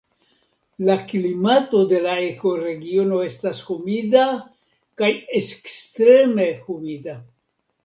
[0.85, 4.25] La klimato de la ekoregiono estas humida
[5.03, 7.19] kaj ekstreme humida.